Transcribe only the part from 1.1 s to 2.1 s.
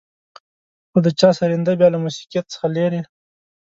چا سرېنده بيا له